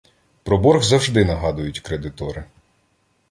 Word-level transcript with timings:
Про 0.43 0.57
борг 0.57 0.81
завжди 0.83 1.25
нагадають 1.25 1.79
кредитори. 1.79 2.43